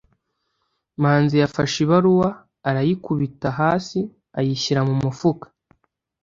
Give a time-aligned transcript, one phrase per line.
[1.01, 2.29] manzi yafashe ibaruwa,
[2.69, 3.99] arayikubita hasi
[4.39, 5.45] ayishyira mu mufuka